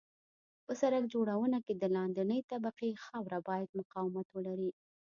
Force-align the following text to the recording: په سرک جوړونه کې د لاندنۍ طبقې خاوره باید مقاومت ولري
په 0.65 0.73
سرک 0.81 1.03
جوړونه 1.13 1.57
کې 1.65 1.73
د 1.77 1.83
لاندنۍ 1.95 2.39
طبقې 2.51 2.89
خاوره 3.05 3.39
باید 3.49 3.75
مقاومت 3.79 4.27
ولري 4.31 4.71